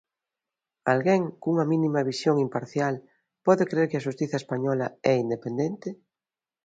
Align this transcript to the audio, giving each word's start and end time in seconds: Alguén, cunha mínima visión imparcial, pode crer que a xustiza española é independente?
Alguén, 0.93 1.21
cunha 1.41 1.65
mínima 1.71 2.05
visión 2.11 2.35
imparcial, 2.45 2.95
pode 3.45 3.63
crer 3.71 3.85
que 3.89 3.97
a 3.99 4.05
xustiza 4.07 4.37
española 4.41 4.87
é 5.11 5.13
independente? 5.25 5.89